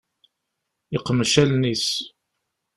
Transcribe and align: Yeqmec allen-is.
Yeqmec 0.93 1.33
allen-is. 1.41 1.87